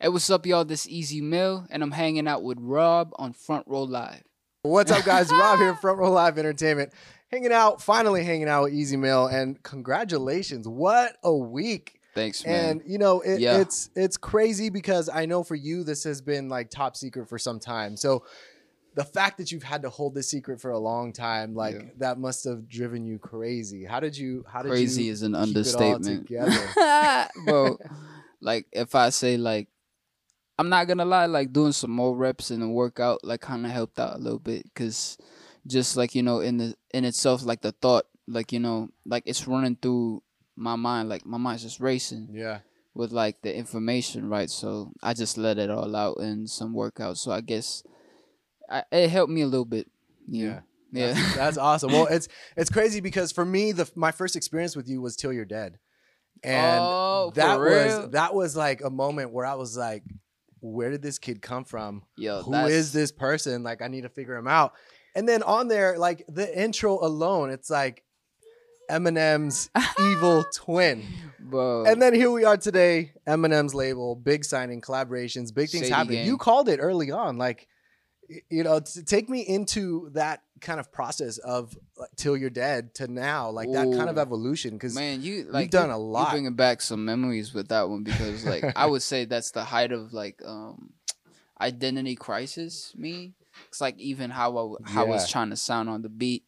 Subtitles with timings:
[0.00, 0.64] Hey, what's up, y'all?
[0.64, 4.22] This Ez Mil, and I'm hanging out with Rob on Front Row Live.
[4.62, 5.30] What's up, guys?
[5.30, 6.92] Rob here, Front Row Live Entertainment,
[7.30, 10.66] hanging out, finally hanging out with Ez Mil, and congratulations!
[10.66, 12.00] What a week!
[12.14, 12.70] Thanks, man.
[12.70, 13.58] And you know, it, Yeah.
[13.58, 17.38] it's it's crazy because I know for you this has been like top secret for
[17.38, 17.94] some time.
[17.96, 18.24] So
[18.94, 21.88] the fact that you've had to hold this secret for a long time, like Yeah.
[21.98, 23.84] that must have driven you crazy.
[23.84, 24.44] How did you?
[24.50, 26.26] How did you Crazy you is an understatement,
[27.44, 27.78] bro.
[28.40, 29.68] Like if I say like,
[30.60, 33.72] I'm not gonna lie, like doing some more reps in the workout, like kind of
[33.72, 35.16] helped out a little bit, cause
[35.66, 39.22] just like you know, in the in itself, like the thought, like you know, like
[39.24, 40.22] it's running through
[40.56, 42.28] my mind, like my mind's just racing.
[42.32, 42.58] yeah,
[42.92, 44.50] with like the information, right?
[44.50, 47.18] So I just let it all out in some workouts.
[47.18, 47.82] So I guess
[48.68, 49.88] I, it helped me a little bit.
[50.28, 50.44] yeah.
[50.44, 50.60] Yeah.
[50.92, 51.12] Yeah.
[51.14, 51.92] That's, that's awesome.
[51.92, 55.32] Well, it's it's crazy because for me, the my first experience with you was Till
[55.32, 55.78] You're Dead,
[56.42, 60.02] and Oh, that was that was like a moment where I was like,
[60.60, 62.02] where did this kid come from?
[62.16, 63.62] Yo, Who that's, is this person?
[63.62, 64.74] Like, I need to figure him out.
[65.14, 68.04] And then on there, like the intro alone, it's like
[68.90, 69.70] Eminem's
[70.00, 71.04] evil twin.
[71.38, 71.84] bro?
[71.84, 76.18] And then here we are today, Eminem's label, big signing, collaborations, big things Shady happening.
[76.18, 76.26] gang.
[76.26, 77.66] You called it early on, like y-
[78.48, 82.94] you know, to take me into that kind of process of like, till you're dead
[82.94, 84.74] to now, like that kind of evolution.
[84.74, 86.30] Because man, you like done you- a lot.
[86.30, 89.92] bringing back some memories with that one because like I would say that's the height
[89.92, 90.92] of like um
[91.60, 92.92] identity crisis.
[92.96, 93.34] Me,
[93.68, 96.44] it's like even how I how I was trying to sound on the beat,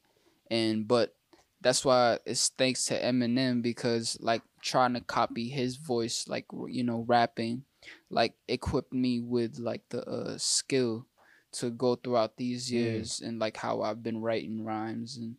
[0.51, 1.15] and but
[1.61, 6.85] that's why it's thanks to Eminem because like trying to copy his voice, like you
[6.85, 7.65] know rapping,
[8.11, 11.07] like equipped me with like the uh, skill
[11.53, 12.73] to go throughout these Mm.
[12.73, 15.37] years and like how I've been writing rhymes and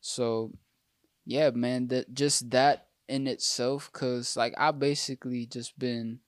[0.00, 0.52] so
[1.24, 6.20] yeah man that just that in itself cuz like I basically just been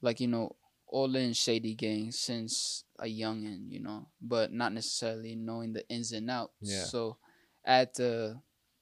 [0.00, 5.34] like you know all in shady gang since a youngin you know but not necessarily
[5.34, 6.84] knowing the ins and outs Yeah.
[6.84, 7.16] so
[7.64, 8.40] I had to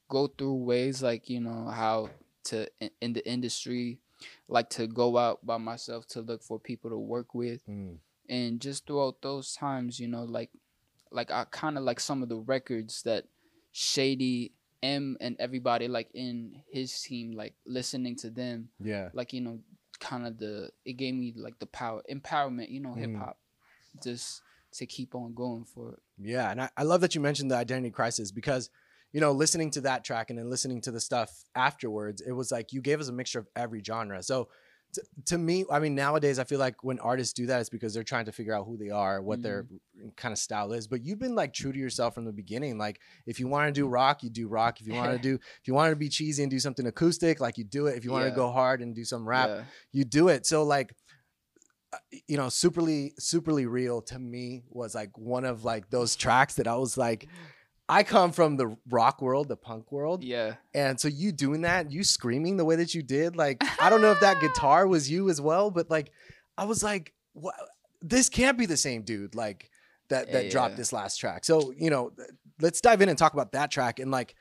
[0.09, 2.11] go through ways like you know how
[2.45, 3.99] to in, in the industry
[4.49, 7.99] like to go out by myself to look for people to work with Mm,
[8.29, 10.51] and just throughout those times you know like
[11.11, 13.25] like i kind of like some of the records that
[13.73, 14.53] shady
[14.83, 19.59] m and everybody like in his team like listening to them yeah, like you know
[20.01, 22.99] kind of the it gave me like the power empowerment you know Mm.
[22.99, 23.39] hip hop
[24.03, 24.43] just
[24.73, 26.51] to keep on going for it yeah.
[26.53, 28.71] And I, I love that you mentioned the identity crisis because
[29.13, 32.51] you know, listening to that track and then listening to the stuff afterwards, it was
[32.51, 34.21] like you gave us a mixture of every genre.
[34.25, 34.49] So
[35.27, 38.03] to me, I mean, nowadays I feel like when artists do that, it's because they're
[38.03, 39.67] trying to figure out who they are, what their
[40.17, 40.87] kind of style is.
[40.87, 42.79] But you've been like true to yourself from the beginning.
[42.79, 44.81] Like if you want to do rock, you do rock.
[44.81, 47.41] If you want to do, if you want to be cheesy and do something acoustic,
[47.41, 47.97] like you do it.
[47.97, 48.37] If you want to Yeah.
[48.37, 50.45] go hard and do some rap, yeah you do it.
[50.45, 50.95] So like,
[51.93, 56.55] uh, you know, superly, superly real to me was like one of like those tracks
[56.55, 57.29] that I was like,
[57.89, 60.25] I come from the rock world, the punk world.
[60.25, 63.91] yeah And so you doing that, you screaming the way that you did, like I
[63.91, 66.11] don't know if that guitar was you as well, but like
[66.57, 67.55] I was like, what?
[68.01, 69.71] This can't be the same dude, like
[70.09, 70.77] that that Yeah, dropped yeah.
[70.77, 71.45] this last track.
[71.45, 72.13] So you know,
[72.61, 74.35] let's dive in and talk about that track and like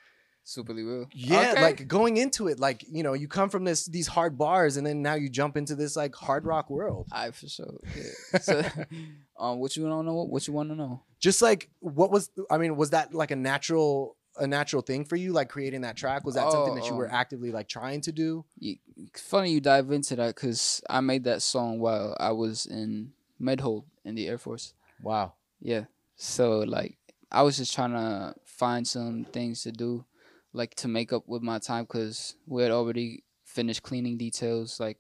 [0.45, 1.61] superly real yeah, Okay.
[1.61, 4.85] like going into it, like you know, you come from this these hard bars, and
[4.85, 7.07] then now you jump into this like hard rock world.
[7.11, 8.39] i for sure yeah.
[8.39, 8.61] so
[9.39, 12.29] um what you want to know what you want to know Just like what was
[12.51, 15.95] I mean, was that like a natural a natural thing for you, like creating that
[15.95, 16.25] track?
[16.25, 18.43] Was that something Oh, that you were um, actively like trying to do?
[18.57, 18.75] you,
[19.15, 23.83] funny you dive into that because I made that song while I was in Medhold
[24.03, 24.73] in the Air Force.
[25.01, 25.33] Wow.
[25.61, 25.85] Yeah.
[26.15, 26.97] So like
[27.31, 30.03] I was just trying to find some things to do,
[30.53, 34.79] like to make up with my time because we had already finished cleaning details.
[34.79, 34.97] Like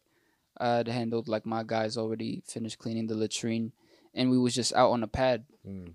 [0.57, 3.71] I had handled like my guys already finished cleaning the latrine,
[4.13, 5.93] and we was just out on the pad Mm.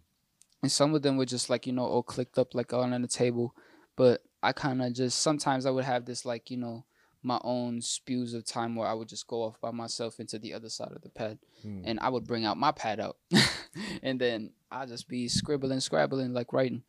[0.63, 3.03] and some of them were just like you know all clicked up like all on
[3.03, 3.55] the table
[3.97, 6.87] but i kind of just sometimes i would have this like you know
[7.23, 10.55] my own spews of time where i would just go off by myself into the
[10.55, 11.83] other side of the pad Mm.
[11.85, 13.19] and i would bring out my pad out
[14.03, 16.83] and then I'd just be scribbling scrabbling like writing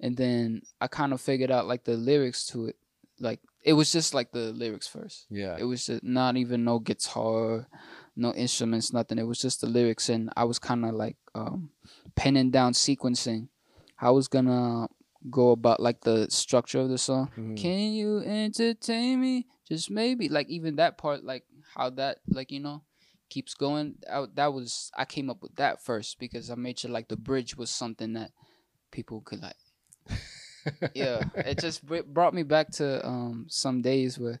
[0.00, 2.76] and then i kind of figured out like the lyrics to it
[3.20, 5.56] like it was just like the lyrics first Yeah.
[5.58, 7.66] it was just not even no guitar,
[8.16, 9.18] no instruments, nothing.
[9.18, 11.70] It was just the lyrics, and I was kind of like um,
[12.14, 13.48] penning down sequencing.
[13.96, 14.88] How I was gonna
[15.30, 17.30] go about like the structure of the song.
[17.36, 17.56] Mhm.
[17.56, 19.46] Can you entertain me?
[19.68, 21.44] Just maybe like even that part, like
[21.74, 22.82] how that like you know
[23.28, 23.96] keeps going.
[24.34, 27.56] That was I came up with that first because I made sure like the bridge
[27.56, 28.30] was something that
[28.90, 29.56] people could like
[30.94, 34.40] yeah, it just br- brought me back to um some days where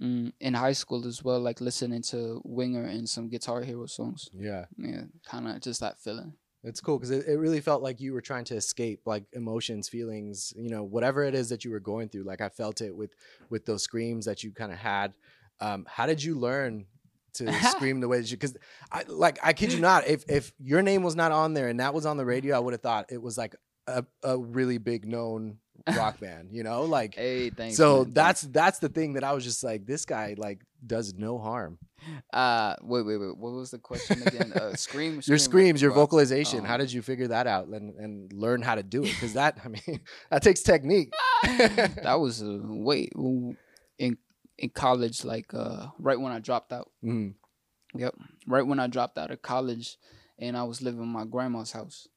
[0.00, 4.28] mm, in high school as well, like listening to Winger and some Guitar Hero songs.
[4.32, 4.66] Yeah.
[4.78, 6.34] Yeah, kind of just that feeling.
[6.62, 9.88] It's cool because it, it really felt like you were trying to escape like emotions,
[9.88, 12.24] feelings, you know, whatever it is that you were going through.
[12.24, 13.14] Like I felt it with
[13.50, 15.14] with those screams that you kind of had.
[15.60, 16.86] Um, how did you learn
[17.34, 18.36] to scream the way that you?
[18.36, 18.56] Because
[18.90, 21.78] I like I kid you not, if if your name was not on there and
[21.78, 23.54] that was on the radio, I would have thought it was like
[23.86, 25.58] a, a really big known
[25.96, 26.48] rock band.
[26.52, 27.76] You know, like Hey, thanks.
[27.76, 31.14] so man, that's that's the thing that I was just like, this guy like does
[31.14, 31.78] no harm.
[32.32, 33.36] uh wait wait wait.
[33.36, 34.52] What was the question again?
[34.52, 35.20] Uh, scream.
[35.24, 36.64] Your screams, your vocalization.
[36.64, 39.10] How Um, did you figure that out and and learn how to do it?
[39.10, 40.00] Because that I mean
[40.30, 41.12] that takes technique.
[41.42, 43.12] that was uh, wait
[43.98, 44.18] in
[44.58, 46.90] in college, like uh right when I dropped out.
[47.04, 47.34] Mhm.
[47.94, 48.14] Yep.
[48.46, 49.96] Right when I dropped out of college
[50.38, 52.08] and I was living in my grandma's house.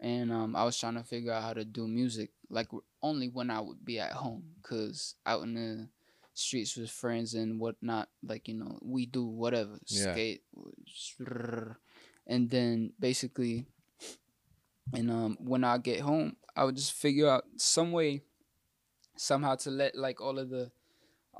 [0.00, 2.68] And um, I was trying to figure out how to do music, like
[3.02, 4.44] only when I would be at home.
[4.62, 5.88] Because out in the
[6.32, 10.12] streets with friends and whatnot, like, you know, we do whatever Yeah.
[10.12, 10.42] skate.
[12.26, 13.66] And then basically,
[14.94, 18.22] and um, when I get home, I would just figure out some way,
[19.16, 20.70] somehow to let like all of the,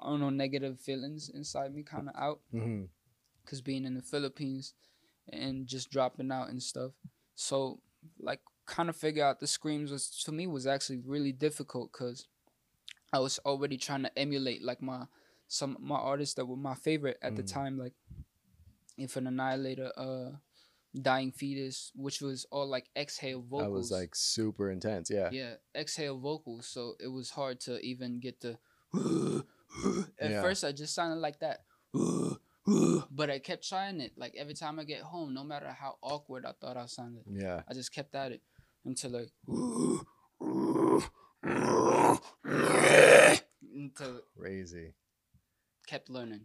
[0.01, 2.89] I don't know, negative feelings inside me kind of out Mhm.
[3.45, 4.75] because being in the Philippines
[5.29, 6.93] and just dropping out and stuff.
[7.35, 7.81] So
[8.19, 8.41] like
[8.77, 12.27] kind of figure out the screams was to me was actually really difficult because
[13.13, 15.01] I was already trying to emulate like my
[15.49, 17.53] some my artists that were my favorite at the Mm.
[17.59, 17.95] time like
[18.97, 20.31] if an annihilator uh
[21.09, 25.11] dying fetus which was all like exhale vocals That was like super intense.
[25.11, 25.31] Yeah.
[25.33, 28.59] yeah exhale vocals so it was hard to even get the
[30.19, 30.43] at Yeah.
[30.43, 31.65] first i just sounded like that
[33.11, 36.45] but i kept trying it like every time i get home no matter how awkward
[36.45, 37.63] i thought i sounded Yeah.
[37.69, 38.43] i just kept at it
[38.85, 39.31] until like
[43.75, 44.95] until Crazy.
[45.87, 46.43] kept learning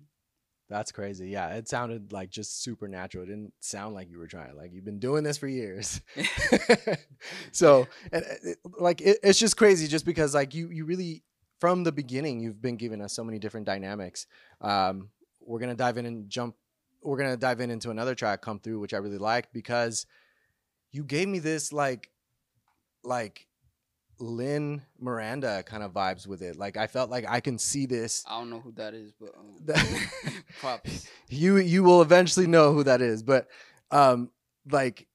[0.68, 1.30] That's crazy.
[1.30, 1.54] Yeah.
[1.54, 3.24] It sounded like just super natural.
[3.24, 4.56] It didn't sound like you were trying.
[4.58, 6.02] Like you've been doing this for years.
[7.52, 11.22] so, and uh, it, like it, it's just crazy just because like you you really
[11.62, 14.26] from the beginning you've been giving us so many different dynamics.
[14.60, 15.10] Um
[15.40, 16.56] we're to dive in and jump
[17.04, 20.08] we're to dive in into another track come through which I really liked because
[20.92, 22.10] you gave me this like
[23.06, 23.48] like
[24.20, 26.56] Lin Miranda kind of vibes with it.
[26.58, 28.24] Like I felt like I can see this.
[28.28, 32.84] i don't know who that is but um, props you you will eventually know who
[32.84, 33.48] that is, but
[33.92, 34.30] um
[34.72, 35.08] like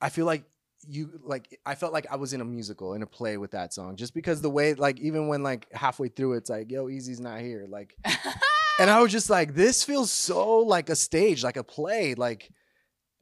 [0.00, 0.44] I feel like
[0.88, 3.74] you like I felt like I was in a musical in a play with that
[3.74, 7.20] song just because the way like even when like halfway through it's like yo Easy's
[7.20, 7.94] not here like
[8.78, 12.50] and I was just like this feels so like a stage like a play like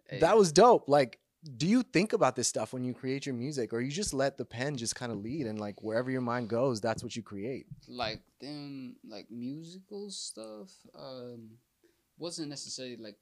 [0.08, 0.20] Hey.
[0.20, 1.18] that was dope like
[1.56, 4.36] do you think about this stuff when you create your music or you just let
[4.36, 7.22] the pen just kind of lead and like wherever your mind goes that's what you
[7.22, 11.50] create like them like musical stuff um
[12.18, 13.16] wasn't necessarily like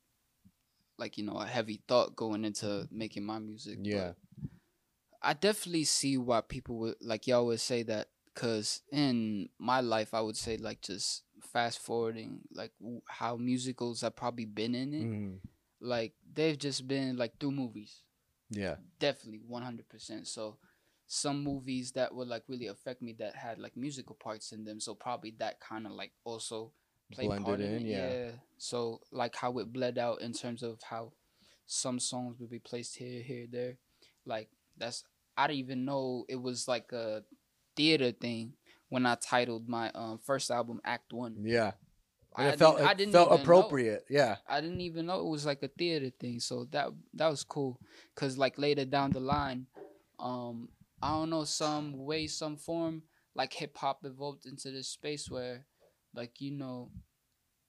[0.99, 4.13] like you know a heavy thought going into making my music but Yeah.
[5.23, 10.15] i definitely see why people would like y'all would say that because in my life
[10.15, 11.23] i would say like just
[11.53, 15.39] fast forwarding like w- how musicals have probably been in it Mhm.
[15.81, 18.01] like they've just been like through movies
[18.51, 20.57] yeah definitely 100% so
[21.07, 24.81] some movies that would like really affect me that had like musical parts in them
[24.81, 26.73] so probably that kind of like also
[27.13, 27.89] played Blended part in, in, it.
[27.89, 28.31] yeah.
[28.59, 31.13] so like how it bled out in terms of how
[31.67, 33.77] some songs would be placed here here there
[34.25, 35.05] like that's
[35.37, 37.23] i didn't even know it was like a
[37.77, 38.53] theater thing
[38.89, 41.73] when i titled my um first album act one yeah
[42.39, 43.43] and I it felt didn't- I didn't felt even know.
[43.43, 46.41] appropriate yeah I didn't even know it was like a theater thing.
[46.41, 47.81] So that that was cool.
[48.15, 49.67] Cause like later down the line,
[50.19, 50.69] um,
[51.03, 53.03] I don't know, some way, some form,
[53.35, 55.67] like hip hop evolved into this space where,
[56.15, 56.91] like you know,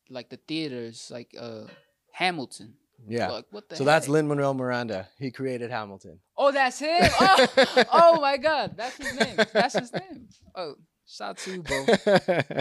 [0.10, 1.66] like the theaters, like uh,
[2.14, 2.76] Hamilton.
[3.08, 3.76] yeah Like what the?
[3.76, 4.14] So that's heck?
[4.14, 5.08] Lin Manuel Miranda.
[5.20, 6.20] He created Hamilton.
[6.38, 7.04] Oh, that's him.
[7.20, 9.36] Oh, oh my God, that's his name.
[9.54, 10.28] That's his name.
[10.56, 11.86] Oh, shout out to you, bro.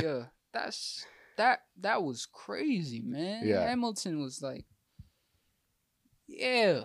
[0.04, 1.04] yeah, that's
[1.36, 3.46] that that was crazy, man.
[3.46, 3.66] Yeah.
[3.66, 4.64] Hamilton was like,
[6.28, 6.80] yeah,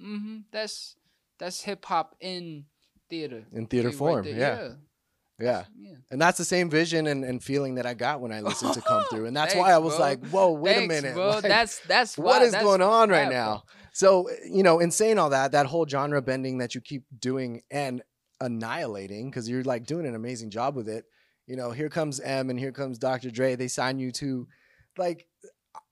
[0.00, 0.38] mm-hmm.
[0.52, 0.96] That's
[1.38, 2.64] that's hip hop in
[3.10, 3.44] theater.
[3.52, 4.68] In theater Right form, there, yeah.
[5.40, 5.64] yeah.
[5.76, 5.94] yeah.
[6.10, 8.80] And that's the same vision and, and feeling that I got when I listened to
[8.80, 9.26] Come Through.
[9.26, 10.04] And that's why I was bro.
[10.04, 11.14] like, whoa, wait Thanks, a minute.
[11.14, 11.30] bro.
[11.30, 13.54] like, that's that's what why- is that's going on right that, bro.
[13.54, 13.62] now?
[13.92, 17.62] So, you know, in saying all that, that whole genre bending that you keep doing
[17.70, 18.02] and
[18.40, 21.04] annihilating, because you're like doing an amazing job with it.
[21.46, 23.30] You know, here comes M and here comes Dr.
[23.30, 23.56] Dre.
[23.56, 24.46] They sign you to
[24.96, 25.26] like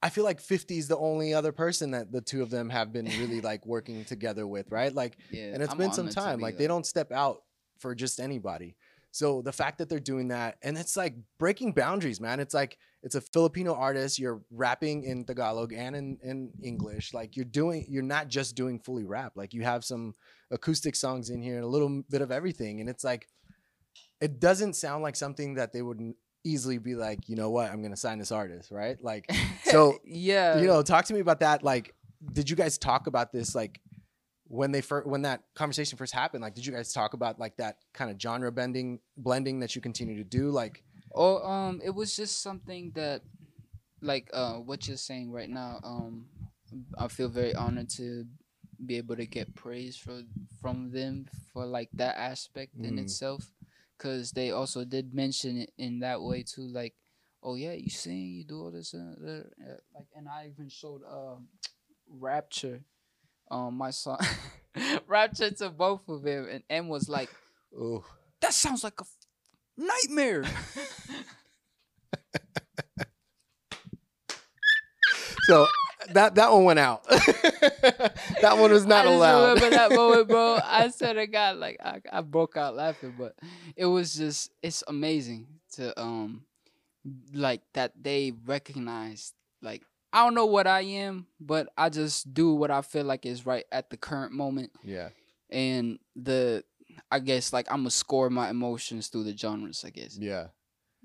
[0.01, 2.91] I feel like 50 is the only other person that the two of them have
[2.91, 4.93] been really like working together with, right?
[4.93, 6.37] Like Yeah, and it's I'm been some time.
[6.37, 7.43] be Like they don't step out
[7.79, 8.75] for just anybody.
[9.11, 12.39] So the fact that they're doing that and it's like breaking boundaries, man.
[12.39, 14.17] It's like it's a Filipino artist.
[14.17, 17.13] You're rapping in Tagalog and in, in English.
[17.13, 19.33] Like you're doing, you're not just doing fully rap.
[19.35, 20.15] Like you have some
[20.49, 22.79] acoustic songs in here and a little bit of everything.
[22.79, 23.27] And it's like,
[24.25, 26.01] it doesn't sound like something that they would
[26.43, 28.97] easily be like, you know what, I'm gonna sign this artist, right?
[29.01, 29.25] Like,
[29.65, 31.63] so yeah, you know, talk to me about that.
[31.63, 31.93] Like,
[32.31, 33.53] did you guys talk about this?
[33.55, 33.81] Like,
[34.47, 37.55] when they first, when that conversation first happened, like, did you guys talk about like
[37.57, 40.49] that kind of genre bending, blending that you continue to do?
[40.51, 43.21] Like, Or um, it was just something that,
[44.01, 45.79] like uh, what you're saying right now.
[45.83, 46.25] Um,
[46.97, 48.25] I feel very honored to
[48.85, 50.23] be able to get praise for
[50.61, 53.03] from them for like that aspect in Mm.
[53.03, 53.43] itself,
[53.97, 56.67] because they also did mention it in that way too.
[56.67, 56.93] Like,
[57.43, 60.69] oh yeah, you sing, you do all this, uh, uh, uh," like, and I even
[60.69, 61.47] showed um,
[62.09, 62.81] Rapture,
[63.51, 64.19] um, my song,
[65.07, 67.29] Rapture to both of them, and M was like,
[67.77, 68.03] oh,
[68.41, 69.27] that sounds like a f-
[69.77, 70.43] nightmare.
[75.43, 75.67] so
[76.11, 77.03] that that one went out.
[77.09, 79.41] that one was not I allowed.
[79.53, 80.59] remember that moment, bro.
[80.63, 83.35] I said to God, like I, I broke out laughing, but
[83.75, 86.43] it was just it's amazing to um
[87.33, 92.53] like that they recognized like I don't know what I am, but I just do
[92.53, 94.71] what I feel like is right at the current moment.
[94.83, 95.09] yeah.
[95.49, 96.63] And the
[97.11, 100.17] I guess like I'm gonna score my emotions through the genres, I guess.
[100.17, 100.47] Yeah.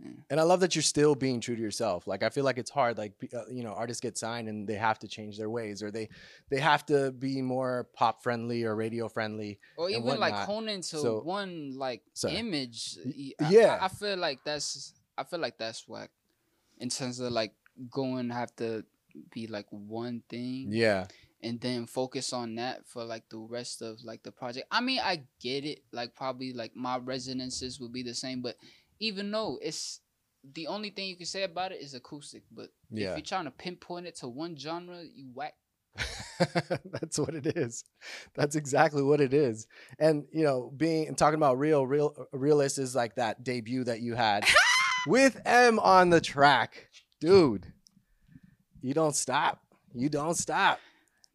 [0.00, 0.10] Yeah.
[0.30, 2.06] And I love that you're still being true to yourself.
[2.06, 2.98] Like I feel like it's hard.
[2.98, 5.90] Like uh, you know, artists get signed and they have to change their ways, or
[5.90, 6.08] they
[6.50, 9.58] they have to be more pop friendly or radio friendly.
[9.76, 12.36] or even like hone into So- one like Sorry.
[12.36, 12.96] image.
[13.04, 13.78] Y- I- I- yeah.
[13.80, 16.10] I, feel like that's I feel like that's whack
[16.78, 17.54] in terms of like
[17.90, 18.84] going have to
[19.32, 21.06] be like one thing Yeah.
[21.42, 24.68] and then focus on that for like the rest of like the project.
[24.70, 25.82] I mean, I get it.
[25.90, 28.54] Like probably like my resonances would be the same, but
[29.00, 30.00] even though it's
[30.54, 33.10] the only thing you can say about it is acoustic, but Yeah.
[33.10, 35.54] if you're trying to pinpoint it to one genre, you whack.
[36.38, 37.84] That's what it is.
[38.34, 39.66] That's exactly what it is.
[39.98, 44.00] And you know, being and talking about real, real, Realest is like that debut that
[44.00, 44.44] you had
[45.06, 46.88] with M on the track,
[47.20, 47.72] dude.
[48.80, 49.60] You don't stop.
[49.92, 50.78] You don't stop.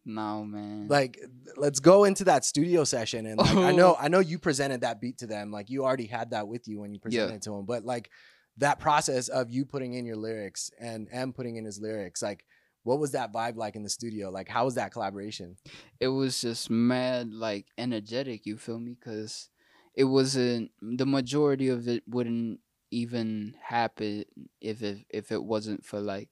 [0.04, 0.88] No man.
[0.88, 1.18] Like,
[1.56, 3.26] let's go into that studio session.
[3.26, 5.50] And like, I know, I know you presented that beat to them.
[5.50, 7.36] Like, you already had that with you when you presented Yeah.
[7.36, 7.64] it to them.
[7.64, 8.10] But like,
[8.58, 12.44] that process of you putting in your lyrics and M putting in his lyrics, like,
[12.82, 14.30] what was that vibe like in the studio?
[14.30, 15.56] Like, how was that collaboration?
[16.00, 19.48] it was just mad like energetic you feel me because
[19.94, 24.24] it wasn't the majority of it wouldn't even happen
[24.60, 26.28] if it if it wasn't for like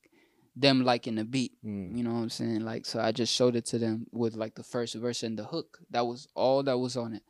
[0.54, 1.96] them liking the beat Mm.
[1.96, 2.60] you know what i'm saying?
[2.60, 5.44] Like so i just showed it to them with like the first verse and the
[5.44, 5.78] hook.
[5.90, 7.22] That was all that was on it.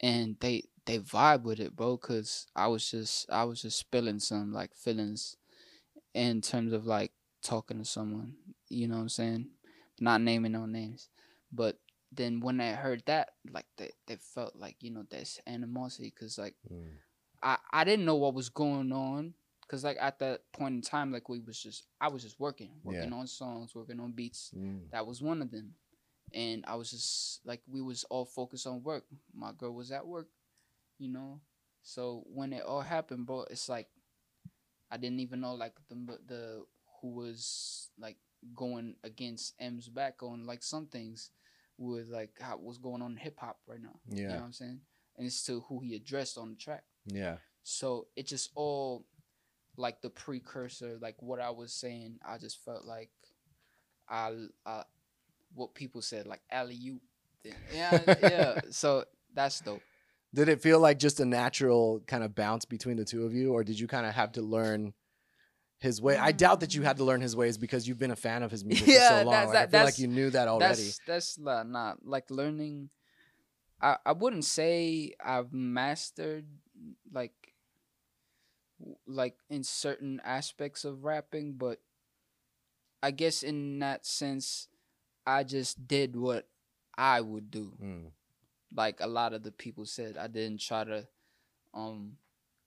[0.00, 4.18] And they they vibe with it bro because i was just i was just spilling
[4.20, 5.36] some like feelings
[6.14, 8.32] in terms of like talking to someone
[8.70, 9.48] you know what i'm saying?
[10.00, 11.08] Not naming no names.
[11.52, 11.78] But
[12.12, 16.38] then when I heard that, like they, they felt like you know there's animosity because
[16.38, 16.92] like Mm.
[17.42, 19.34] I I didn't know what was going on
[19.68, 22.70] because like at that point in time like we was just I was just working
[22.82, 24.90] working on songs working on beats Mm.
[24.92, 25.74] that was one of them
[26.32, 30.06] and I was just like we was all focused on work my girl was at
[30.06, 30.28] work
[30.98, 31.40] you know
[31.82, 33.88] so when it all happened bro it's like
[34.90, 36.64] I didn't even know like the the
[37.00, 38.16] who was like
[38.54, 41.30] going against M's back on like some things
[41.76, 44.00] with like how what's going on in hip hop right now.
[44.08, 44.36] You know Yeah.
[44.36, 44.80] what I'm saying?
[45.16, 46.84] And it's to who he addressed on the track.
[47.06, 47.36] Yeah.
[47.62, 49.04] So it just all
[49.78, 53.10] like the precursor, like what I was saying, I just felt like
[54.08, 54.34] I
[54.66, 54.82] uh
[55.54, 57.02] what people said, like alley oop.
[57.72, 58.60] Yeah, yeah.
[58.70, 59.04] So
[59.34, 59.80] that's dope.
[60.34, 63.52] Did it feel like just a natural kind of bounce between the two of you,
[63.54, 64.92] or did you kind of have to learn
[65.78, 66.18] his way?
[66.18, 68.50] I doubt that you had to learn his ways because you've been a fan of
[68.50, 69.26] his music for so long.
[69.32, 70.74] that's- Like, I feel like you knew that already.
[70.82, 72.90] That's that's not, not like learning.
[73.80, 76.44] I I wouldn't say I've mastered
[77.12, 77.47] like w-
[79.06, 81.80] like in certain aspects of rapping, but
[83.02, 84.68] I guess in that sense,
[85.26, 86.48] I just did what
[86.96, 87.72] I would do.
[87.82, 88.10] Mm.
[88.74, 91.06] Like a lot of the people said, I didn't try to
[91.74, 92.16] um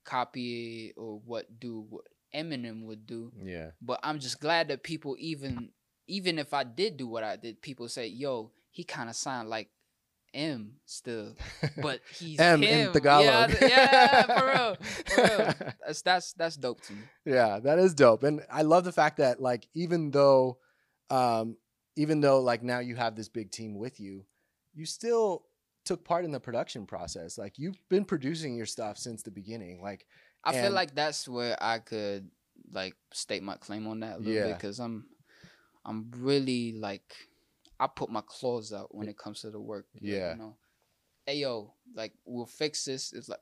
[0.04, 3.72] copy or what do what Eminem would do Yeah.
[3.82, 5.70] but I'm just glad that people even
[6.08, 9.50] even if I did do what I did, people say, "Yo, he kind of sound
[9.50, 9.70] like
[10.34, 11.36] M still,
[11.82, 13.52] but he's M in him." Tagalog.
[13.62, 14.76] Yeah, yeah, for real,
[15.08, 15.54] for real.
[15.86, 17.00] That's that's that's dope to me.
[17.26, 18.24] yeah, that is dope.
[18.24, 20.58] And I love the fact that like even though
[21.10, 21.58] um
[21.98, 24.24] even though like now you have this big team with you,
[24.74, 25.44] you still
[25.84, 27.38] took part in the production process.
[27.38, 29.82] Like you've been producing your stuff since the beginning.
[29.82, 30.06] Like
[30.44, 32.30] I feel like that's where I could
[32.72, 34.48] like state my claim on that a little Yeah.
[34.48, 35.06] bit because I'm
[35.84, 37.14] I'm really like
[37.82, 39.88] I put my claws out when it comes to the work.
[40.00, 40.34] Yeah.
[40.34, 40.56] you know,
[41.26, 43.12] hey yo, like we'll fix this.
[43.12, 43.40] It's like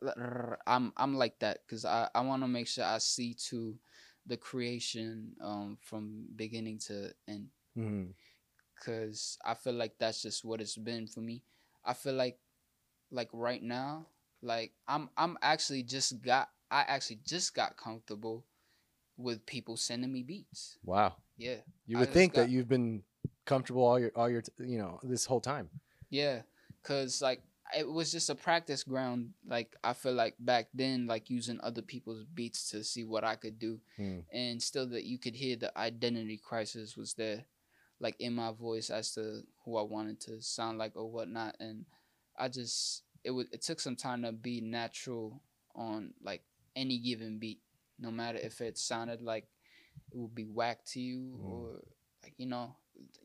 [0.66, 3.78] I'm I'm like that because I I want to make sure I see to
[4.26, 7.50] the creation um from beginning to end
[8.76, 11.44] because I feel like that's just what it's been for me.
[11.84, 12.38] I feel like
[13.12, 14.08] like right now,
[14.42, 18.46] like I'm I'm actually just got I actually just got comfortable
[19.18, 20.78] with people sending me beats.
[20.86, 21.16] wow.
[21.38, 21.58] Yeah.
[21.88, 23.04] You would think got- that you've been
[23.50, 25.70] comfortable all your all your you know this whole time.
[26.10, 26.42] Yeah.
[26.84, 27.42] Cause like
[27.78, 29.32] it was just a practice ground.
[29.46, 33.36] Like I feel like back then, like using other people's beats to see what I
[33.36, 33.80] could do.
[34.00, 34.24] Mm.
[34.32, 37.46] And still that you could hear the identity crisis was there,
[38.00, 41.56] like in my voice as to who I wanted to sound like or whatnot.
[41.60, 41.86] And
[42.38, 45.42] I just it would it took some time to be natural
[45.76, 46.44] on like
[46.76, 47.60] any given beat,
[48.00, 49.46] no matter if it sounded like
[50.12, 51.46] it would be whack to you Mm.
[51.46, 51.82] or
[52.24, 52.76] like you know,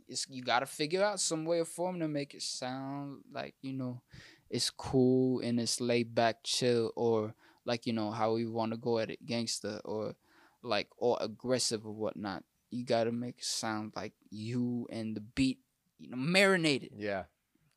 [0.08, 3.72] it's you gotta figure out some way or form to make it sound like you
[3.72, 4.02] know,
[4.50, 8.78] it's cool and it's laid back, chill, or like you know how we want to
[8.78, 10.14] go at it, gangster or
[10.62, 12.44] like or aggressive or whatnot.
[12.70, 15.58] You gotta make it sound like you and the beat,
[15.98, 16.90] you know, marinated.
[16.96, 17.24] Yeah.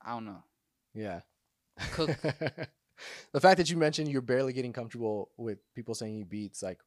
[0.04, 0.44] I don't know.
[0.94, 1.22] Yeah.
[1.92, 2.10] Cook.
[3.32, 6.80] the fact that you mentioned you're barely getting comfortable with people saying you beats, like,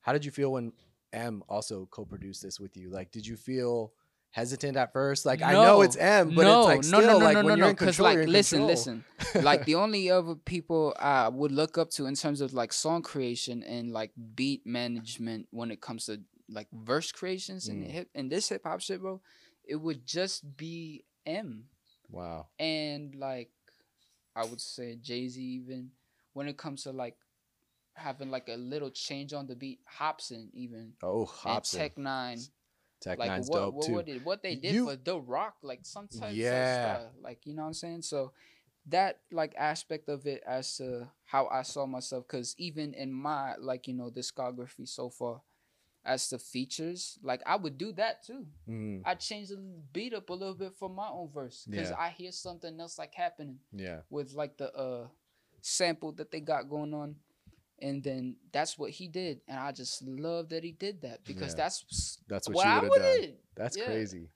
[0.00, 0.72] how did you feel when
[1.12, 2.90] M also co-produced this with you?
[2.90, 3.92] Like, did you feel
[4.30, 5.26] hesitant at first?
[5.26, 7.48] Like, I know it's M, but no, it's like no, still no, like no, no,
[7.48, 8.68] when no, you're in Because control, like, you're in listen, control.
[8.76, 9.04] listen.
[9.44, 13.02] like the only other people I would look up to in terms of like song
[13.02, 17.90] creation and like beat management when it comes to like verse creations and Mm.
[17.90, 19.20] hip and this hip hop shit, bro,
[19.64, 21.64] it would just be M
[22.10, 22.46] wow.
[22.58, 23.50] and like
[24.34, 25.90] I would say Jay Z even
[26.32, 27.16] when it comes to like
[27.94, 32.48] having like a little change on the beat, Hobson even Oh, and Tech N9ne
[33.00, 33.92] Tech like Nine's what dope what, too.
[33.94, 36.98] what did what they did You- for The Rock, like sometimes, Yeah.
[36.98, 37.12] stuff.
[37.22, 38.02] Like you know what I'm saying?
[38.02, 38.32] So
[38.86, 43.54] that like aspect of it as to how I saw myself, because even in my
[43.56, 45.42] like you know discography so far,
[46.04, 48.46] as the features, like I would do that too.
[48.68, 49.58] Mm, I change the
[49.92, 51.98] beat up a little bit for my own verse because Yeah.
[51.98, 54.00] I hear something else like happening yeah.
[54.10, 55.08] with like the uh
[55.60, 57.16] sample that they got going on.
[57.80, 61.52] And then that's what he did, and I just love that he did that because
[61.52, 61.56] Yeah.
[61.64, 63.34] that's That's what, what you would have done.
[63.56, 63.84] That's Yeah.
[63.84, 64.30] crazy.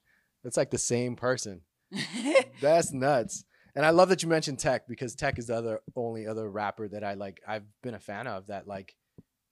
[0.45, 1.63] That's like the same person.
[2.61, 3.45] That's nuts.
[3.75, 6.89] And I love that you mentioned Tech because Tech is the other only other rapper
[6.89, 8.95] that I like I've been a fan of that like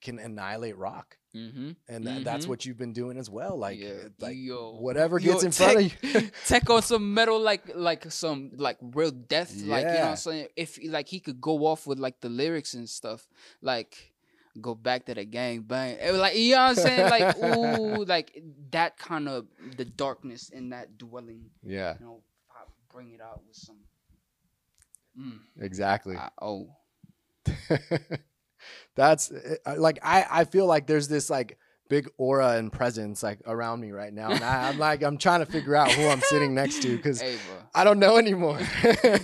[0.01, 1.17] can annihilate rock.
[1.35, 1.71] mm-hmm.
[1.87, 2.49] And tha- that's Mhm.
[2.49, 3.55] what you've been doing as well.
[3.57, 6.29] Like yeah, like yo, whatever Yo, gets in front of you.
[6.45, 10.15] tech on some metal like like some like real death like you know what I'm
[10.17, 13.29] saying if like he could go off with like the lyrics and stuff
[13.61, 14.11] like
[14.59, 17.37] go back to the gang bang It was like you know what I'm saying like
[17.55, 19.45] ooh like that kind of
[19.77, 23.77] the darkness in that dwelling yeah, you know pop, bring it out with some
[25.17, 26.17] mm, exactly.
[26.17, 26.67] I- oh
[28.95, 31.57] that's uh, like I I feel like there's this like
[31.91, 34.31] big aura and presence like around me right now.
[34.31, 37.19] And I, I'm like I'm trying to figure out who I'm sitting next to because
[37.21, 37.35] hey
[37.75, 38.59] I don't know anymore.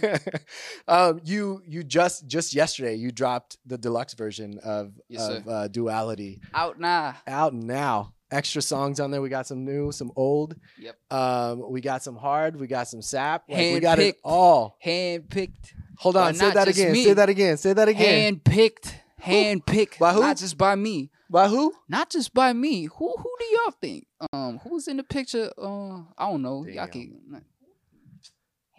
[0.88, 5.68] um, you you just just yesterday you dropped the deluxe version of Yes, of uh,
[5.70, 8.14] Duality out now out now.
[8.30, 9.22] Extra songs on there.
[9.22, 10.58] We got some new, some old.
[10.78, 10.98] Yep.
[11.10, 12.60] Um, we got some hard.
[12.60, 13.46] We got some sap.
[13.48, 14.76] Like, we got it all.
[14.82, 16.34] hand picked Hold on.
[16.36, 16.92] Say that again.
[16.92, 17.06] me.
[17.06, 17.58] Say that again.
[17.58, 18.22] Say that again.
[18.22, 20.22] hand picked hand picked By who?
[20.22, 21.74] not just by me By who?
[21.90, 22.86] not just by me.
[22.86, 24.08] Who who do y'all think?
[24.34, 25.52] Um, who's in the picture?
[25.58, 26.66] Uh, I don't know.
[26.66, 26.90] Y'all Damn.
[26.90, 27.42] can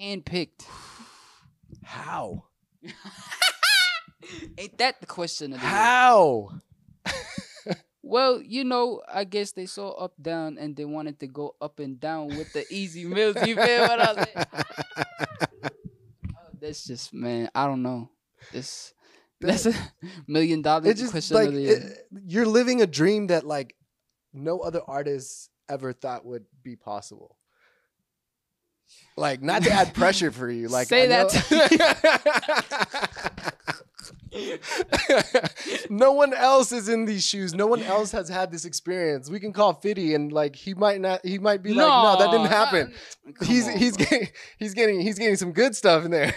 [0.00, 0.64] handpicked.
[1.84, 2.44] How?
[4.58, 5.66] Ain't that the question of the?
[5.66, 6.50] How?
[8.00, 11.78] Well, you know, I guess they saw up down and they wanted to go up
[11.78, 13.36] and down with the easy meals.
[13.44, 14.46] You feel what I'm saying?
[16.30, 17.50] Oh, that's just man.
[17.54, 18.08] I don't know.
[18.50, 18.94] This
[19.40, 19.74] that's a
[20.26, 23.74] million dollar It's just question like it- you're living a dream that like
[24.32, 27.36] no other artist ever thought would be possible.
[29.16, 31.30] Like not to add pressure for you, like Say I that
[35.90, 37.54] no one else is in these shoes.
[37.54, 39.30] No one else has had this experience.
[39.30, 41.24] We can call Fiddy and like he might not.
[41.24, 42.92] He might be like, no, that didn't happen.
[43.34, 44.06] Come he's on, he's bro.
[44.06, 46.34] getting he's getting he's getting some good stuff in there.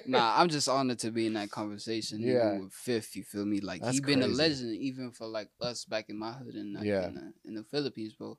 [0.06, 2.20] Nah, I'm just honored to be in that conversation.
[2.20, 2.58] Yeah.
[2.58, 3.60] With Fifth, you feel me?
[3.60, 6.72] Like That's he been a legend even for like us back in my hood in
[6.72, 7.06] the, Yeah.
[7.08, 8.38] in, the, in the Philippines, bro.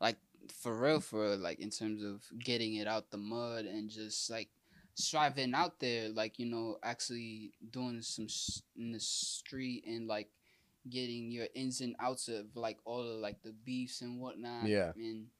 [0.00, 0.16] Like
[0.62, 4.30] for real, for real, like in terms of getting it out the mud and just
[4.30, 4.48] like
[4.98, 10.28] striving out there, like you know, actually doing some s- in the street and like
[10.90, 14.66] getting your ins and outs of like all of like the beefs and whatnot.
[14.66, 14.90] Yeah.
[14.98, 15.30] and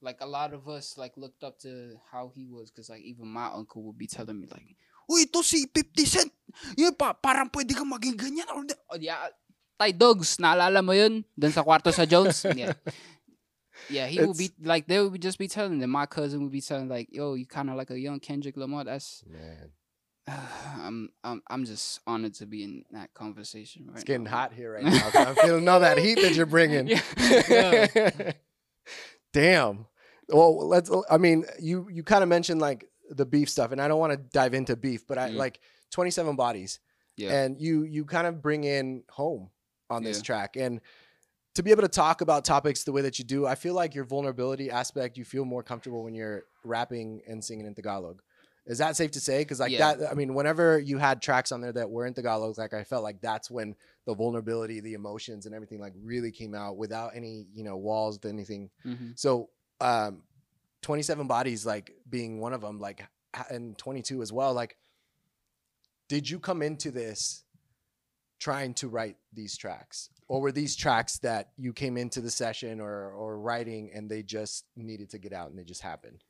[0.00, 3.26] like a lot of us like looked up to how he was because like even
[3.26, 4.78] my uncle would be telling me like,
[5.10, 6.30] "Uy, ito si 50 Cent.
[6.78, 8.62] Yun pa, parang pwede ka maging ganyan." Or
[8.94, 9.26] oh, yeah.
[9.78, 11.22] Tay Dogs, naalala mo yun?
[11.38, 12.42] Dun sa kwarto sa Jones?
[12.54, 12.74] Yeah.
[13.90, 15.90] Yeah, he would be like they would just be telling them.
[15.90, 18.84] My cousin would be telling like, "Yo, you kind of like a young Kendrick Lamar."
[18.84, 19.70] That's Man,
[20.28, 24.30] I'm I'm I'm just honored to be in that conversation right it's getting now.
[24.30, 25.10] hot here right now.
[25.14, 26.88] I'm feeling all that heat that you're bringing.
[27.48, 28.32] Yeah.
[29.32, 29.86] Damn.
[30.28, 30.90] Well, let's.
[31.10, 34.12] I mean, you you kind of mentioned like the beef stuff, and I don't want
[34.12, 35.36] to dive into beef, but I Mm.
[35.36, 35.60] like
[35.90, 36.80] 27 bodies,
[37.16, 37.32] Yeah.
[37.32, 39.50] and you you kind of bring in home
[39.88, 40.22] on this Yeah.
[40.24, 40.80] track, and
[41.58, 43.92] to be able to talk about topics the way that you do, I feel like
[43.92, 48.22] your vulnerability aspect, you feel more comfortable when you're rapping and singing in Tagalog.
[48.66, 49.40] Is that safe to say?
[49.40, 49.96] Because like Yeah.
[49.96, 52.84] that, I mean, whenever you had tracks on there that were in Tagalog, like I
[52.84, 53.74] felt like that's when
[54.06, 58.20] the vulnerability, the emotions, and everything like really came out without any you know walls,
[58.24, 58.70] anything.
[58.86, 59.18] Mhm.
[59.18, 60.22] So, um,
[60.82, 63.04] 27 bodies, like being one of them, like,
[63.50, 64.54] and 22 as well.
[64.54, 64.76] Like,
[66.06, 67.42] did you come into this
[68.38, 72.80] trying to write these tracks, or were these tracks that you came into the session
[72.80, 76.22] or or writing and they just needed to get out and they just happened?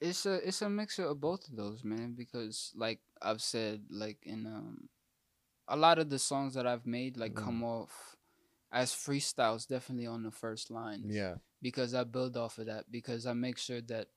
[0.00, 2.14] It's a it's a mixture of both of those, man.
[2.16, 4.88] Because like I've said, like in um,
[5.68, 7.44] a lot of the songs that I've made, like Mhm.
[7.44, 8.16] come off
[8.72, 11.04] as freestyles, definitely on the first line.
[11.06, 14.08] Yeah, because I build off of that because I make sure that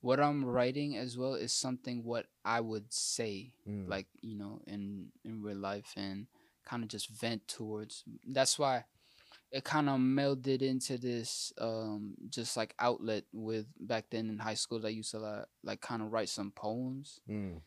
[0.00, 3.88] what I'm writing as well is something what I would say Mm.
[3.88, 6.26] like you know in in real life and
[6.64, 8.84] kind of just vent towards that's why
[9.50, 14.54] it kind of melded into this um just like outlet with back then in high
[14.54, 17.60] school I used to like, like kind of write some poems Mm.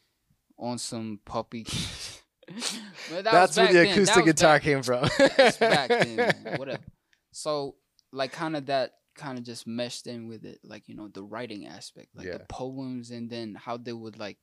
[0.57, 1.65] on some puppy
[3.11, 5.01] that that's where the acoustic guitar back- came from.
[5.59, 6.55] back then, man.
[6.57, 6.83] Whatever.
[7.31, 7.75] So
[8.11, 11.23] like kind of that kind of just meshed in with it, like you know the
[11.23, 12.37] writing aspect, like Yeah.
[12.39, 14.37] the poems, and then how they would like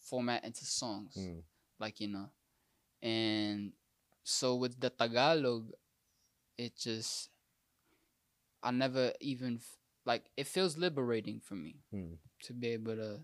[0.00, 1.42] format into songs, Mm.
[1.78, 2.30] like you know,
[3.02, 3.72] and
[4.24, 5.70] so with the Tagalog,
[6.58, 7.30] it just
[8.62, 9.60] I never even
[10.04, 12.18] like it feels liberating for me Mm.
[12.44, 13.20] to be able to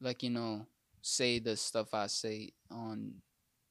[0.00, 0.66] like you know
[1.02, 3.22] say the stuff I say on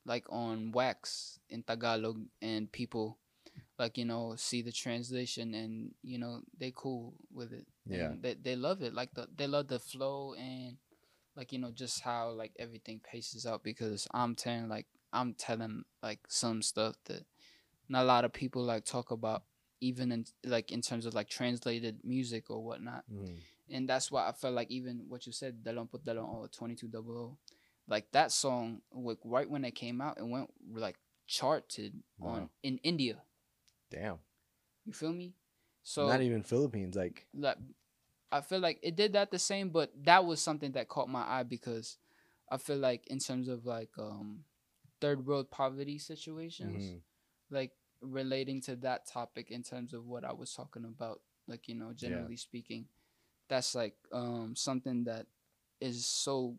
[0.05, 3.17] like on wax in Tagalog and people
[3.77, 8.10] like you know see the translation and you know they cool with it Yeah.
[8.12, 10.77] and they, they love it like the they love the flow and
[11.36, 15.84] like you know just how like everything paces out because I'm telling like I'm telling
[16.04, 17.26] like some stuff that
[17.88, 19.43] not a lot of people like talk about
[19.82, 23.38] even in like in terms of like translated music or whatnot Mm.
[23.72, 26.76] and that's why I felt like even what you said, Dalawang Pu't Dalawa or twenty
[26.76, 27.38] two double O,
[27.88, 32.80] like that song, like right when it came out, it went like charted on in
[32.84, 33.17] India.
[33.89, 34.17] Damn.
[34.86, 35.34] You feel me?
[35.84, 36.95] So Not even Philippines.
[36.95, 37.58] Like, like
[38.32, 41.22] I feel like it did that the same, but that was something that caught my
[41.22, 41.98] eye because
[42.52, 44.43] I feel like in terms of like um
[45.02, 47.02] third world poverty situations, mhm.
[47.50, 51.76] like relating to that topic in terms of what I was talking about, like you
[51.76, 52.86] know, generally speaking,
[53.48, 55.26] that's like um something that
[55.82, 56.56] is so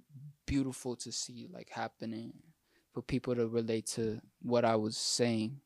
[0.46, 2.32] beautiful to see like happening
[2.92, 5.60] for people to relate to what I was saying,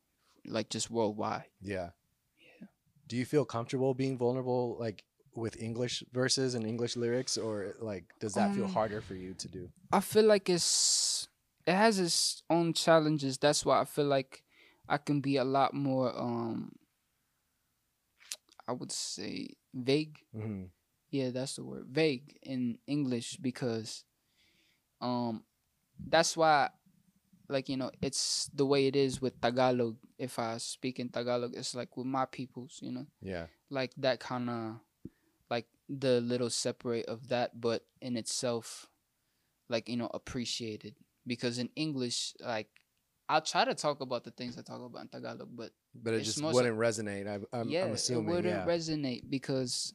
[0.46, 1.44] like just worldwide.
[1.62, 1.90] yeah.
[2.38, 2.66] Yeah.
[3.08, 8.04] Do you feel comfortable being vulnerable, like with English verses and English lyrics, or like
[8.20, 9.70] does that feel Um, harder for you to do?
[9.92, 11.28] I feel like it's
[11.66, 13.38] it has its own challenges.
[13.38, 14.42] That's why I feel like
[14.88, 16.72] I can be a lot more um
[18.66, 20.18] I would say vague.
[20.32, 20.64] hmm
[21.10, 21.86] Yeah, that's the word.
[21.90, 24.04] Vague in English because
[25.00, 25.44] um
[26.10, 26.70] that's why
[27.48, 29.96] like you know it's the way it is with Tagalog.
[30.18, 33.46] If I speak in Tagalog, it's like with my peoples, you know Yeah.
[33.70, 34.80] like that kind of
[35.50, 38.88] like the little separate of that but in itself
[39.68, 40.94] like you know appreciated
[41.26, 42.68] because in english like
[43.28, 46.22] i'll try to talk about the things i talk about in tagalog but But it
[46.22, 47.26] just wouldn't resonate.
[47.28, 48.28] I, I'm, yeah I'm assuming.
[48.28, 48.66] it wouldn't yeah.
[48.66, 49.94] resonate because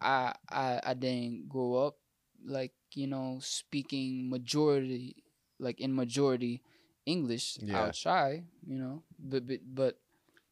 [0.00, 1.96] I, I i didn't grow up
[2.44, 5.16] like you know speaking majority
[5.58, 6.62] like in majority
[7.06, 7.84] english Yeah.
[7.84, 9.94] i'll try you know but but, but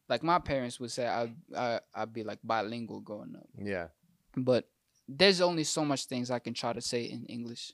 [0.09, 3.87] like my parents would say i I, i'd be like bilingual growing up yeah.
[4.35, 4.65] but
[5.07, 7.71] there's only so much things I can try to say in English,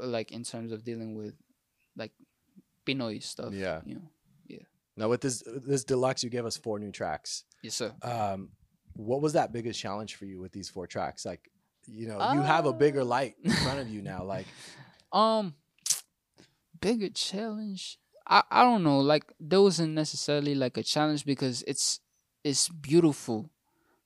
[0.00, 1.34] like in terms of dealing with
[1.96, 2.12] like
[2.86, 3.52] Pinoy stuff.
[3.52, 3.80] Yeah.
[3.84, 4.10] You know.
[4.46, 4.58] Yeah.
[4.96, 7.44] Now with this this deluxe, you gave us four new tracks.
[7.62, 7.92] Yes, sir.
[8.02, 8.50] Um,
[8.94, 11.24] what was that biggest challenge for you with these four tracks?
[11.26, 11.50] Like,
[11.86, 14.24] you know you have a bigger Uh, light in front of you now.
[14.34, 14.46] Like
[15.12, 15.54] Um,
[16.80, 17.98] bigger challenge.
[18.26, 19.00] I I don't know.
[19.00, 22.00] Like there wasn't necessarily like a challenge because it's
[22.44, 23.50] it's beautiful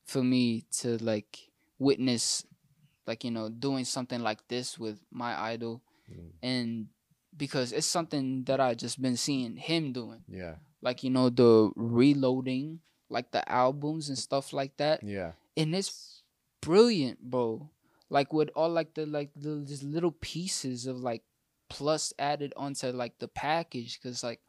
[0.04, 2.44] for me to like witness,
[3.10, 6.30] like you know, doing something like this with my idol, Mm.
[6.42, 6.70] and
[7.36, 11.70] because it's something that I just been seeing him doing, yeah, like you know the
[11.76, 15.02] reloading, like the albums and stuff like that.
[15.02, 16.22] Yeah, and it's
[16.60, 17.70] brilliant, bro.
[18.08, 21.22] Like with all like the like the just little pieces of like
[21.68, 24.40] plus added onto like the package, cause like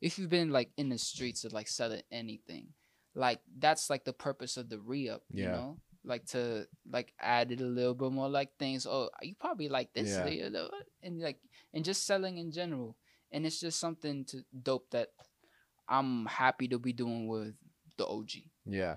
[0.00, 2.68] if you've been like in the streets of like selling anything,
[3.14, 5.52] like that's like the purpose of the re up, you Yeah.
[5.56, 8.86] know, like to like add it a little bit more like things.
[8.86, 10.68] Oh, you probably like this, Yeah.
[11.02, 11.38] and like
[11.72, 12.96] and just selling in general,
[13.30, 15.08] and it's just something to dope that
[15.88, 17.54] I'm happy to be doing with
[17.96, 18.30] the OG,
[18.66, 18.96] yeah.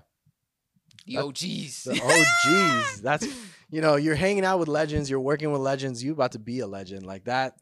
[1.06, 1.84] the OGs.
[1.84, 3.00] The OGs.
[3.02, 3.26] That's
[3.70, 6.60] you know, you're hanging out with legends, you're working with legends, you about to be
[6.60, 7.04] a legend.
[7.06, 7.54] Like that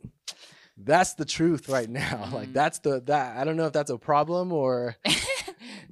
[0.77, 2.29] that's the truth right now.
[2.33, 2.53] Like Mhm.
[2.55, 4.97] that's the that I don't know if that's a problem or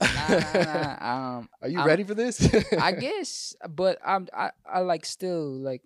[0.02, 1.38] nah, nah, nah.
[1.38, 2.40] Um, are you I'm- ready for this?
[2.78, 5.82] I guess, but I'm I, I like still like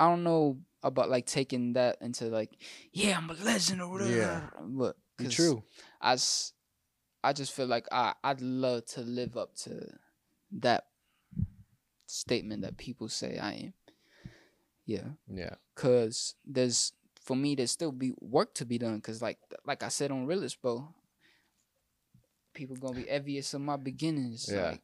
[0.00, 2.50] I don't know about like taking that into like
[2.92, 4.10] yeah I'm a legend or whatever.
[4.16, 4.40] Yeah.
[4.60, 4.96] but
[5.30, 5.62] True.
[6.00, 9.86] I just feel like I I'd love to live up to
[10.60, 10.86] that
[12.06, 13.72] statement that people say I am.
[14.84, 15.54] Yeah, Yeah.
[15.76, 19.00] cause there's for me there's still be work to be done.
[19.00, 20.88] Cause like like I said on Realest, bro,
[22.54, 24.48] people gonna be envious of my beginnings.
[24.52, 24.70] Yeah.
[24.70, 24.82] Like,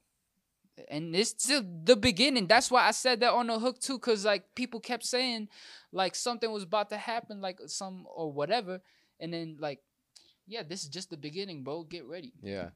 [0.88, 2.46] and it's still the beginning.
[2.46, 5.48] That's why I said that on the hook too, cause like people kept saying
[5.92, 8.80] like something was about to happen, like some or whatever,
[9.18, 9.80] and then like,
[10.46, 11.82] yeah, this is just the beginning, bro.
[11.82, 12.32] Get ready.
[12.42, 12.70] Yeah.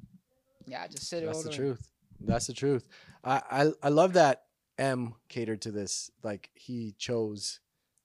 [0.67, 1.27] Yeah, I just said it.
[1.27, 1.89] That's the the- truth.
[2.25, 2.87] That's the truth.
[3.25, 4.45] I, I I love that
[4.79, 6.11] M catered to this.
[6.23, 7.61] Like he chose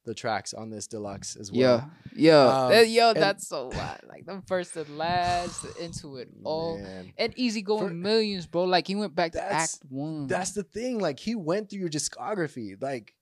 [0.07, 1.59] the tracks on this deluxe as well.
[1.59, 3.99] Yeah, yeah, Um, That- yo, that's so wild.
[4.09, 7.13] Like the first to last, into it all, Man.
[7.17, 8.63] and easy going For- millions, bro.
[8.63, 10.25] Like he went back to That's- Act One.
[10.25, 10.97] That's the thing.
[10.99, 12.81] Like he went through your discography.
[12.81, 13.13] Like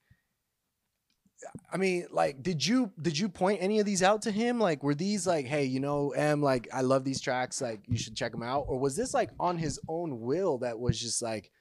[1.71, 4.59] I mean, like, did you did you point any of these out to him?
[4.59, 7.97] Like, were these like, hey, you know, M, like, I love these tracks, like, you
[7.97, 11.21] should check them out, or was this like on his own will that was just
[11.21, 11.51] like,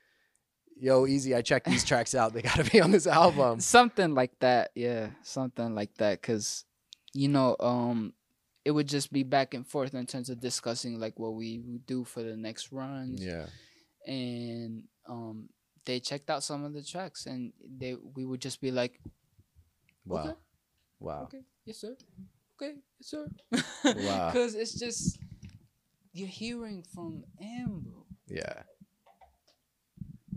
[0.78, 3.60] yo, easy, I checked these tracks out, they got to be on this album.
[3.60, 4.70] something like that.
[4.74, 6.22] Yeah, something like that.
[6.22, 6.64] Cause
[7.12, 8.12] you know, um,
[8.64, 11.86] it would just be back and forth in terms of discussing like what we would
[11.86, 13.22] do for the next runs.
[13.24, 13.46] Yeah,
[14.06, 15.48] and um,
[15.84, 19.00] they checked out some of the tracks, and they we would just be like,
[20.06, 20.34] wow, Okay.
[21.00, 21.42] wow, Okay.
[21.64, 21.96] Yes, sir.
[22.60, 22.74] Okay.
[22.98, 23.28] Yes, sir.
[23.96, 24.30] Wow.
[24.32, 25.18] Because it's just
[26.12, 28.04] you're hearing from him, bro.
[28.28, 28.62] yeah,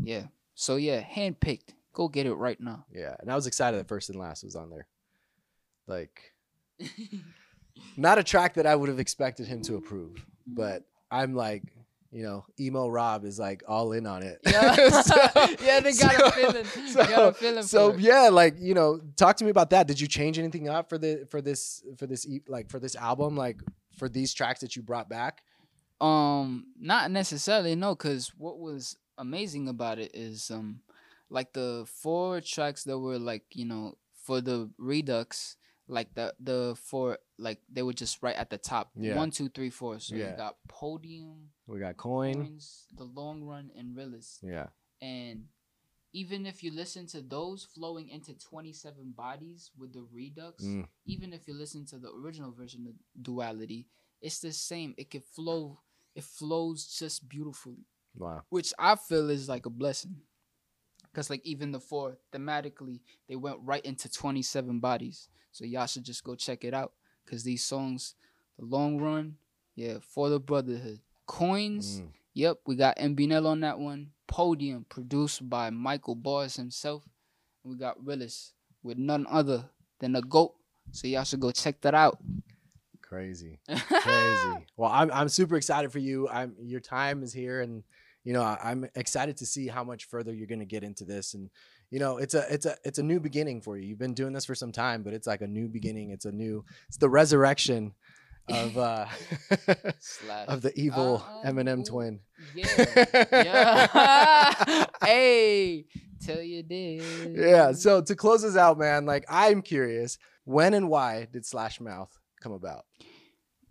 [0.01, 0.23] Yeah.
[0.55, 1.69] So yeah, handpicked.
[1.93, 2.85] Go get it right now.
[2.93, 3.15] yeah.
[3.19, 4.85] And I was excited that first and last was on there.
[5.87, 6.33] Like,
[7.97, 11.63] not a track that I would have expected him to approve, but I'm like,
[12.11, 14.39] you know, emo Rob is like all in on it.
[14.45, 14.75] yeah.
[15.01, 15.15] So-
[15.63, 16.65] yeah, they got so- a feeling.
[16.65, 19.87] So, got a feeling so yeah, like you know, talk to me about that.
[19.87, 23.35] Did you change anything up for the for this for this like for this album,
[23.35, 23.59] like
[23.97, 25.41] for these tracks that you brought back?
[25.99, 30.81] Um, not necessarily, no, because what was amazing about it is um
[31.29, 35.55] like the four tracks that were like, you know, for the redux,
[35.87, 38.91] like the the four like they were just right at the top.
[38.95, 39.15] Yeah.
[39.15, 39.99] One, two, three, four.
[39.99, 40.31] So Yeah.
[40.31, 42.33] you got podium, We got Coin.
[42.35, 44.39] coins, the long run, and Realest.
[44.43, 44.67] Yeah,
[45.01, 45.47] And
[46.13, 50.87] even if you listen to those flowing into 27 bodies with the redux, Mm.
[51.05, 53.87] even if you listen to the original version of duality,
[54.21, 54.95] it's the same.
[54.97, 55.81] It could flow,
[56.15, 58.43] it flows just beautifully, wow.
[58.49, 60.17] which I feel is like a blessing.
[61.13, 65.29] Cause like even the four thematically, they went right into 27 bodies.
[65.51, 66.93] So y'all should just go check it out.
[67.27, 68.13] Cause these songs,
[68.59, 69.35] the long run,
[69.75, 70.99] yeah, for the brotherhood.
[71.25, 72.07] Coins, Mm.
[72.37, 74.11] Yep, we got MBNL on that one.
[74.27, 77.03] Podium, produced by Michael Bars himself.
[77.63, 79.65] And we got Willis with none other
[79.99, 80.53] than a GOAT.
[80.91, 82.19] So y'all should go check that out.
[83.01, 84.65] Crazy, crazy.
[84.75, 86.27] well, I'm I'm super excited for you.
[86.29, 87.83] I'm your time is here, and
[88.27, 91.33] you know I, I'm excited to see how much further you're gonna get into this.
[91.33, 91.49] And
[91.89, 93.87] you know it's a it's a it's a new beginning for you.
[93.87, 96.11] You've been doing this for some time, but it's like a new beginning.
[96.11, 97.93] It's a new it's the resurrection
[98.49, 99.05] of uh
[100.49, 102.19] of the evil Uh, Eminem twin.
[102.53, 102.67] Yeah.
[103.31, 104.85] yeah.
[105.05, 105.85] hey,
[106.25, 107.33] tell you did.
[107.33, 107.71] yeah.
[107.71, 112.11] So to close this out, man, like I'm curious, when and why did Slash Mouth
[112.41, 112.83] come about?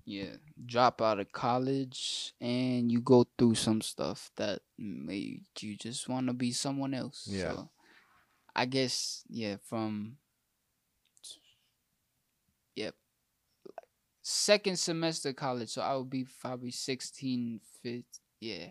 [0.09, 6.09] Yeah, drop out of college and you go through some stuff that made you just
[6.09, 7.27] want to be someone else.
[7.29, 7.53] Yeah.
[7.53, 7.69] So
[8.55, 10.19] I guess yeah, from
[12.77, 12.95] yep.
[14.23, 18.05] Second semester college, so I would be probably 16, 15,
[18.41, 18.67] yeah.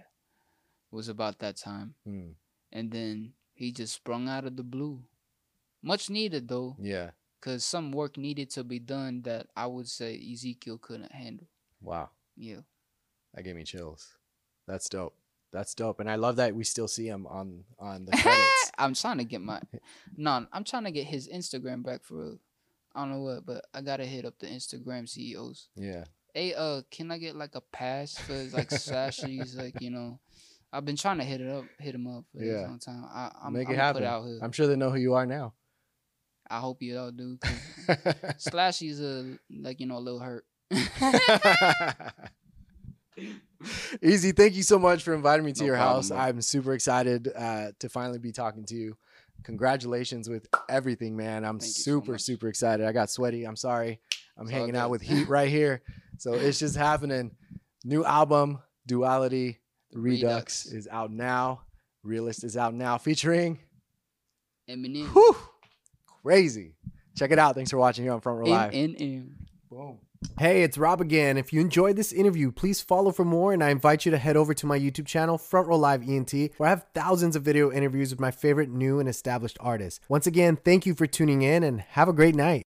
[0.91, 1.95] Was about that time.
[2.05, 2.29] Hmm.
[2.71, 5.03] And then he just sprung out of the blue.
[5.83, 7.11] Much needed though, Yeah.
[7.45, 11.45] Because some work needed to be done that I would say Ezekiel couldn't handle.
[11.79, 12.09] Wow.
[12.35, 12.61] Yeah.
[13.35, 14.17] That gave me chills.
[14.67, 15.15] That's dope.
[15.53, 15.99] That's dope.
[15.99, 18.71] And I love that we still see him on on the credits.
[18.79, 19.61] I'm trying to get my
[20.17, 22.39] no, I'm trying to get his Instagram back for real.
[22.95, 25.67] I don't know what, but I gotta hit up the Instagram CEOs.
[25.75, 26.05] yeah.
[26.33, 29.55] Hey, uh, can I get like a pass for like sashes?
[29.61, 30.19] Like you know,
[30.73, 32.65] I've been trying to hit it up, hit him up for Yeah.
[32.65, 33.05] a long time.
[33.13, 34.01] I, I'm, Make I'm it happen.
[34.01, 34.39] Put out here.
[34.41, 35.53] I'm sure they know who you are now.
[36.49, 37.37] I hope you all do.
[38.37, 40.45] Slashy's a like you know a little hurt.
[44.01, 46.09] Easy, thank you so much for inviting me to No your problem, house.
[46.09, 46.17] bro.
[46.17, 48.97] I'm super excited uh, to finally be talking to you.
[49.43, 51.45] Congratulations with everything, man.
[51.45, 52.85] I'm Thank you so super, super excited.
[52.85, 53.45] I got sweaty.
[53.45, 53.99] I'm sorry.
[54.37, 55.81] I'm It's hanging out with heat right here.
[56.17, 57.31] So it's just happening.
[57.83, 59.59] New album, Duality
[59.93, 60.65] Redux, Redux.
[60.67, 61.61] is out now.
[62.03, 63.59] Realest is out now, featuring
[64.69, 65.07] Eminem.
[65.07, 65.35] whew,
[66.25, 66.73] crazy.
[67.15, 67.53] Check it out.
[67.53, 68.71] Thanks for watching here on Front Row Live.
[68.71, 69.29] Eminem.
[69.69, 69.99] Boom.
[70.39, 71.37] Hey, it's Rob again.
[71.37, 74.35] If you enjoyed this interview, please follow for more, and I invite you to head
[74.35, 77.71] over to my YouTube channel, Front Row Live ENT, where I have thousands of video
[77.71, 79.99] interviews with my favorite new and established artists.
[80.09, 82.63] Once again, thank you for tuning in, and have a great night.